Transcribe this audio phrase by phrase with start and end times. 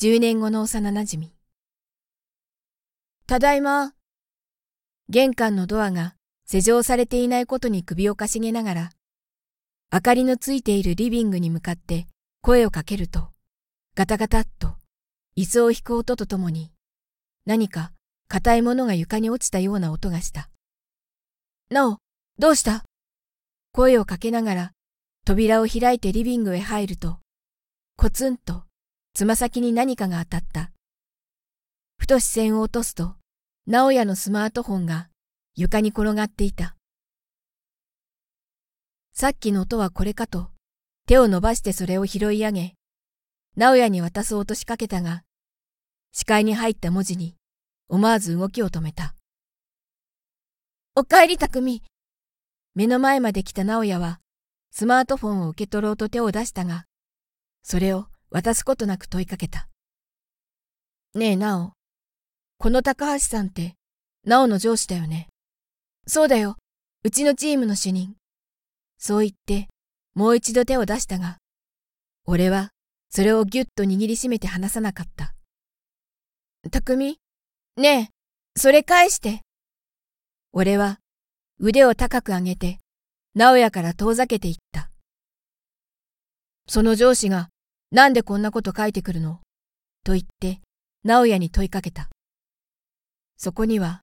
[0.00, 1.30] 10年後の幼馴染。
[3.26, 3.94] ただいま。
[5.08, 6.14] 玄関のドアが
[6.46, 8.90] 施錠されていないことに首をかしげながら、
[9.92, 12.06] 明かりのついているリビングに向かって
[12.42, 13.30] 声をかけると、
[13.96, 14.76] ガタガタっと
[15.36, 16.70] 椅子を引く音とともに、
[17.44, 17.90] 何か
[18.28, 20.48] 硬いものが床に落ちたような音がした。
[21.70, 21.98] なお、
[22.38, 22.84] どうした？
[23.72, 24.72] 声をかけながら
[25.24, 27.18] 扉を開いてリビングへ入ると、
[27.96, 28.62] コツンと
[29.18, 30.70] つま先に何かが当たった。
[31.98, 33.16] ふと視線を落とすと、
[33.66, 35.08] 直哉のスマートフォンが
[35.56, 36.76] 床に転がっていた。
[39.12, 40.50] さっきの音はこれかと、
[41.08, 42.74] 手を伸ばしてそれを拾い上げ、
[43.56, 45.24] 直哉に渡そうとしかけたが、
[46.12, 47.34] 視界に入った文字に
[47.88, 49.16] 思わず動きを止めた。
[50.94, 51.82] おかえり匠。
[52.76, 54.20] 目の前まで来た直哉は、
[54.70, 56.84] スマートフォンを受け取ろうと手を出したが、
[57.64, 59.68] それを渡すことなく問いかけた。
[61.14, 61.72] ねえ、なお。
[62.58, 63.74] この高橋さんって、
[64.24, 65.28] なおの上司だよね。
[66.06, 66.56] そうだよ。
[67.04, 68.16] うちのチームの主任。
[68.98, 69.68] そう言って、
[70.14, 71.38] もう一度手を出したが、
[72.24, 72.70] 俺は
[73.10, 75.34] それをぎゅっと握りしめて離さなかった。
[76.70, 77.18] 匠
[77.76, 78.10] ね
[78.56, 79.42] え、それ返して。
[80.52, 80.98] 俺は
[81.60, 82.78] 腕を高く上げて、
[83.34, 84.90] 直哉から遠ざけていった。
[86.66, 87.48] その上司が
[87.90, 89.40] なんでこんなこと書いてくるの？
[90.04, 90.60] と言って、
[91.04, 92.10] 直哉に問いかけた。
[93.36, 94.02] そこには、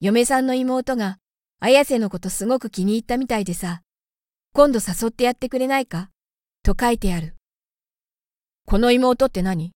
[0.00, 1.18] 嫁さんの妹が
[1.60, 3.82] 綾瀬のことすごく気に入ったみたいでさ、
[4.52, 6.10] 今度誘ってやってくれないか？
[6.64, 7.36] と書いてある。
[8.66, 9.72] この妹って何？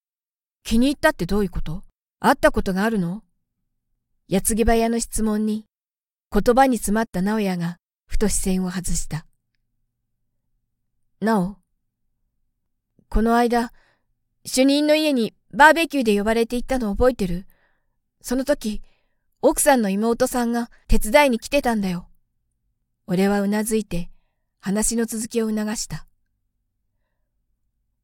[0.65, 1.85] 気に入ったってどういうこと？
[2.19, 3.23] 会ったことがあるの？
[4.27, 5.67] 矢継ぎ早の質問に、
[6.33, 7.77] 言葉に詰まった直哉が
[8.09, 9.25] ふと視線を外した。
[11.21, 11.57] なお、
[13.11, 13.73] この間、
[14.47, 17.45] 主任の家にバーベキューで呼ばれて行ったの覚えてる？
[18.23, 18.83] その時、
[19.43, 22.09] 奥さんの妹さんが手伝いに来てたんだよ。
[23.09, 24.13] 俺はうなずいて、
[24.61, 26.07] 話の続きを促した。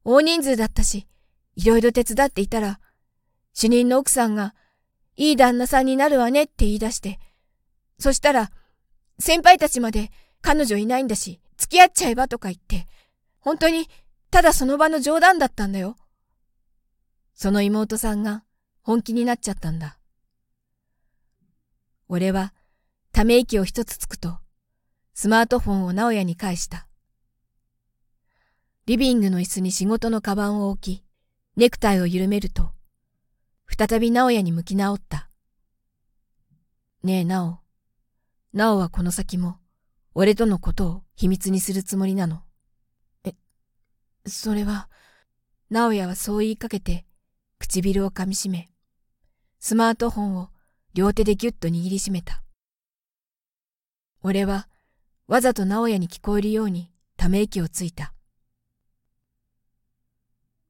[0.03, 1.07] 大人数だったし、
[1.55, 2.81] いろいろ手伝っていたら、
[3.53, 4.55] 主任の奥さんが、
[5.15, 7.17] いい旦那さんになるわねって言い出して、
[7.97, 8.51] そしたら、
[9.19, 12.87] 先輩たちまで彼女いないんだし、付き合っちゃえばとか言って、
[13.39, 13.87] 本当に
[14.29, 15.97] ただその場の冗談だったんだよ。
[17.33, 18.43] その妹さんが
[18.81, 19.99] 本気になっちゃったんだ。
[22.09, 22.53] 俺は
[23.11, 24.39] ため息を一つつくと、
[25.13, 26.87] スマートフォンを直哉に返した。
[28.85, 31.03] リビングの椅子に仕事のカバンを置き、
[31.57, 32.71] ネクタイを緩めると、
[33.67, 35.29] 再び直哉に向き直った。
[37.03, 37.59] ねえ、直。
[38.53, 39.57] 直はこの先も、
[40.13, 42.46] 俺とのことを秘密にするつもりなの。
[44.27, 44.89] それは、
[45.69, 47.05] 直哉はそう言いかけて、
[47.59, 48.69] 唇を噛みしめ、
[49.59, 50.49] スマートフォンを
[50.93, 52.43] 両手でぎゅっと握りしめた。
[54.21, 54.67] 俺は、
[55.27, 58.13] わざと直哉に聞こえるようにため息をついた。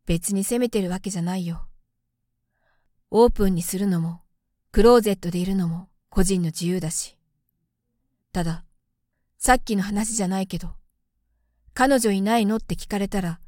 [0.06, 1.67] 別に責めてるわけじゃないよ。
[3.12, 4.22] オープンにするのも、
[4.72, 7.17] クローゼットでいるのも個人の自由だし。
[8.31, 8.66] ただ、
[9.38, 10.75] さっきの話じゃないけど、
[11.73, 13.40] 彼女いないのって聞かれたら、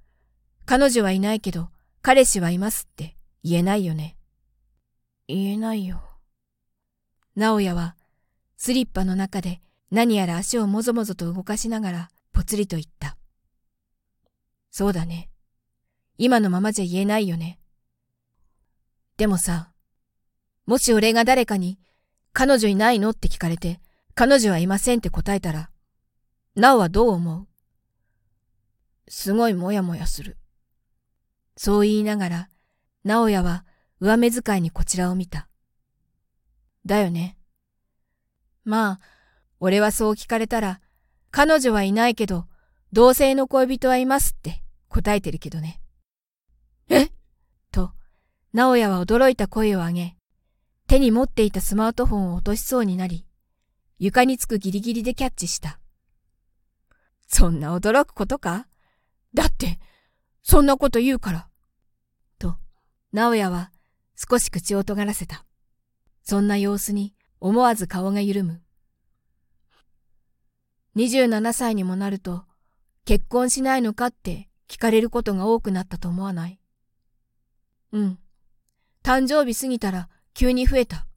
[0.70, 1.70] 彼女はいないけど、
[2.04, 4.16] 彼氏はいますって言えないよね。
[5.28, 6.00] 言えないよ。
[7.36, 7.96] 直哉は、
[8.56, 13.18] スリッパの中で何やら足をもぞもぞと動かしながらぽつりと言った。
[14.70, 15.32] そうだね。
[16.20, 17.58] 今のままじゃ言えないよね。
[19.18, 19.72] でもさ、
[20.68, 21.80] もし俺が誰かに、
[22.32, 23.80] 彼女いないのって聞かれて、
[24.14, 25.72] 彼女はいませんって答えたら、
[26.54, 27.48] なおはどう思う？
[29.08, 30.38] すごいもやもやする。
[31.62, 32.50] そう言いながら、
[33.04, 33.66] 直哉は
[34.00, 35.50] 上目遣いにこちらを見た。
[36.86, 37.38] だよね。
[38.64, 39.00] まあ、
[39.60, 40.80] 俺はそう聞かれたら、
[41.32, 42.48] 彼女はいないけど、
[42.94, 45.82] 同性の恋人はいますって答えてるけどね。
[46.88, 47.10] え？
[47.74, 47.92] と、
[48.54, 50.16] 直哉は驚いた声を上げ、
[50.88, 53.26] 手に持っていたスマートフォンを落としそうになり、
[53.98, 55.82] 床につくギリギリでキャッチした。
[57.28, 58.66] そんな驚くことか？
[59.34, 59.78] だって、
[60.42, 61.49] そんなこと言うから。
[63.12, 63.72] 直哉は
[64.16, 65.46] 少し口を尖らせた。
[66.24, 68.62] そんな様子に思わず顔が緩む。
[70.96, 72.44] 27歳にもなると、
[73.06, 76.60] 結婚しないのかって聞かれることが多くなったと思わない？
[77.92, 78.20] うん。
[79.04, 81.08] 誕生日過ぎたら急に増えた。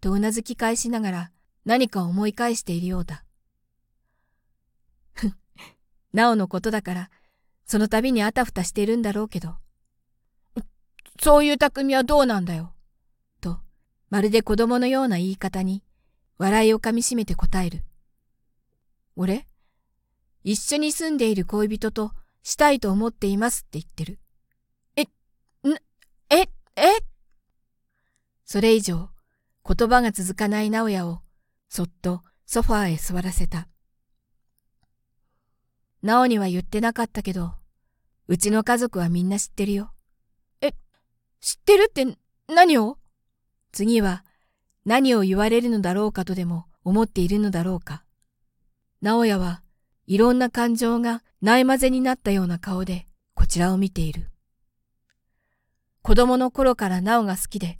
[0.00, 1.32] とうなずき返しながら
[1.64, 3.24] 何か思い返しているようだ。
[5.14, 5.32] ふ
[6.12, 7.10] なおのことだから、
[7.64, 9.56] その度にあたふたしているんだろうけど。
[11.20, 12.72] そういう匠はどうなんだよ。
[13.40, 13.58] と、
[14.10, 15.82] まるで子供のような言い方に、
[16.38, 17.84] 笑いをかみしめて答える。
[19.16, 19.46] 俺
[20.44, 24.20] 一緒に住んでいる恋人としたいと思っていますって言ってる。
[24.94, 25.06] え、ん、
[26.30, 26.82] え、え？
[28.44, 29.08] それ以上、
[29.66, 31.22] 言葉が続かない直哉を、
[31.68, 33.68] そっとソファーへ座らせた。
[36.02, 37.54] 直には言ってなかったけど、
[38.28, 39.92] うちの家族はみんな知ってるよ。
[41.40, 42.16] 知ってるって
[42.48, 42.98] 何を？
[43.72, 44.24] 次は
[44.84, 48.04] 何を言われるのだろうかとでも思っているのだろうか。
[49.02, 49.62] 直哉は
[50.06, 54.30] いろんな感情がないまぜになったような顔でこちらを見ている。
[56.02, 57.78] 子供の頃から直が好きで、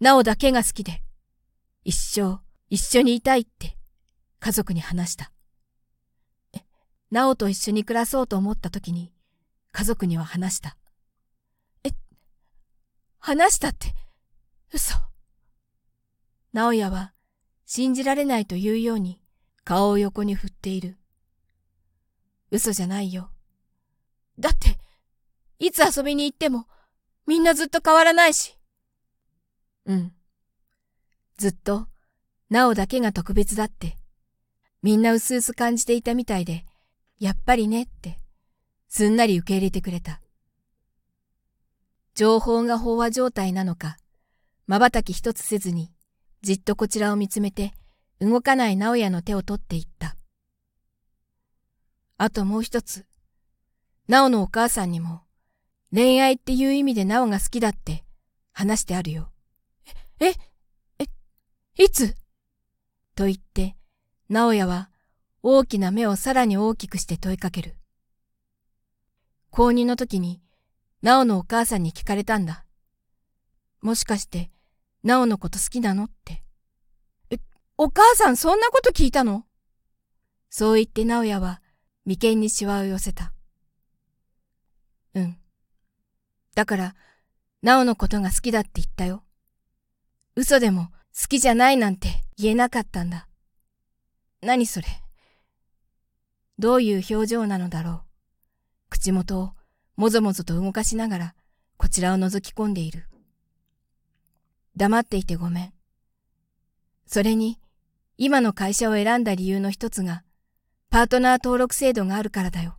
[0.00, 1.02] 直だけが好きで、
[1.84, 2.40] 一生
[2.70, 3.76] 一緒にいたいって
[4.38, 5.32] 家族に話した。
[7.10, 9.12] 直と一緒に暮らそうと思った時に
[9.72, 10.76] 家族には話した。
[13.18, 13.94] 話したって、
[14.72, 14.94] 嘘。
[16.52, 17.12] 直哉は
[17.66, 19.20] 信じられないというように
[19.64, 20.98] 顔を横に振っている。
[22.50, 23.30] 嘘じゃないよ。
[24.38, 24.78] だって、
[25.58, 26.66] いつ遊びに行っても
[27.26, 28.56] みんなずっと変わらないし。
[29.84, 30.12] うん。
[31.36, 31.86] ずっと、
[32.48, 33.98] なおだけが特別だって、
[34.82, 36.64] みんなうすうす感じていたみたいで、
[37.18, 38.18] やっぱりねって、
[38.88, 40.22] すんなり受け入れてくれた。
[42.18, 43.96] 情報が飽和状態なのか、
[44.66, 45.92] 瞬き一つせずに、
[46.42, 47.72] じっとこちらを見つめて、
[48.18, 50.16] 動かない直哉の手を取っていった。
[52.16, 53.06] あともう一つ、
[54.08, 55.20] 直のお母さんにも、
[55.94, 58.02] 恋愛っていう意味で直が好きだって
[58.52, 59.30] 話してあるよ。
[60.18, 60.34] え、え、
[60.98, 62.16] えいつ？
[63.14, 63.76] と言って、
[64.28, 64.90] 直哉は
[65.44, 67.76] 大きな目をさらに大きくして問いかける。
[69.50, 70.42] 高二の時に、
[71.02, 72.64] 直のお母さんに聞かれたんだ。
[73.80, 74.50] もしかして、
[75.04, 76.42] 直のこと好きなのって。
[77.30, 77.38] え、
[77.76, 79.44] お母さんそんなこと聞いたの？
[80.50, 81.62] そう言って直哉は
[82.04, 83.32] 眉間にシワを寄せた。
[85.14, 85.38] うん。
[86.54, 86.94] だから、
[87.62, 89.22] 直のことが好きだって言ったよ。
[90.34, 90.90] 嘘でも
[91.20, 93.28] 好きじゃないなんて言えなかったんだ。
[94.40, 94.86] 何それ？
[96.58, 98.02] どういう表情なのだろう？
[98.90, 99.52] 口元を
[99.98, 101.34] もぞもぞと動かしながら
[101.76, 103.08] こちらを覗き込んでいる。
[104.76, 105.72] 黙っていてごめん。
[107.04, 107.58] それに、
[108.16, 110.22] 今の会社を選んだ理由の一つが、
[110.88, 112.76] パートナー登録制度があるからだよ。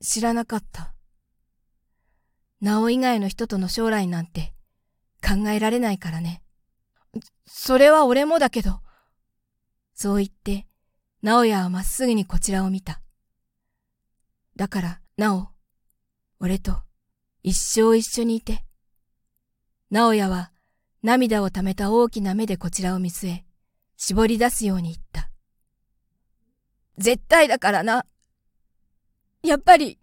[0.00, 0.94] 知らなかった。
[2.62, 4.54] なお以外の人との将来なんて
[5.22, 6.42] 考えられないからね。
[7.46, 8.80] それは俺もだけど。
[9.92, 10.66] そう言って、
[11.20, 13.02] 直哉はまっすぐにこちらを見た。
[14.56, 15.46] だから、なお、
[16.40, 16.82] 俺と
[17.44, 18.64] 一生一緒にいて。
[19.88, 20.50] 直哉は
[21.04, 23.44] 涙をためた大きな目でこちらを見据え、
[23.96, 25.30] 絞り出すように言った。
[26.98, 28.04] 絶対だからな。
[29.44, 30.00] やっぱり、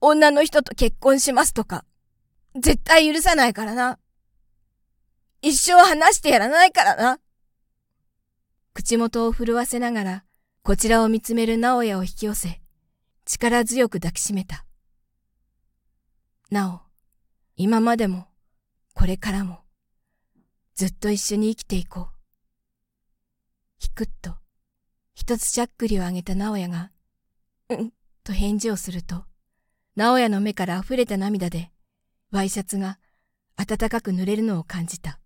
[0.00, 1.84] 女の人と結婚しますとか、
[2.56, 4.00] 絶対許さないからな。
[5.42, 7.20] 一生話してやらないからな。
[8.72, 10.24] 口元を震わせながら、
[10.64, 12.63] こちらを見つめる直哉を引き寄せ、
[13.24, 14.66] 力強く抱きしめた。
[16.50, 16.80] なお、
[17.56, 18.28] 今までも、
[18.94, 19.60] これからも、
[20.74, 22.08] ずっと一緒に生きていこう。
[23.78, 24.36] ひくっと、
[25.14, 26.90] 一つしゃっくりを上げた直哉が、
[27.70, 27.92] うん、
[28.24, 29.24] と返事をすると、
[29.96, 31.70] 直哉の目から溢れた涙で、
[32.30, 32.98] ワイシャツが
[33.56, 35.18] 暖かく濡れるのを感じた。